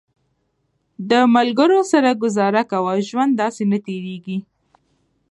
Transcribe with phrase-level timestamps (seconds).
[1.09, 4.37] د ملګرو سره ګزاره کوه، ژوند داسې نه تېرېږي